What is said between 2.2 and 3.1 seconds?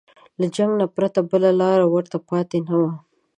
پاتې نه ده.